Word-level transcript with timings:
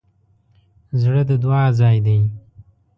زړه 1.01 1.21
د 1.29 1.31
دعا 1.43 1.65
ځای 1.79 1.97
دی. 2.05 2.19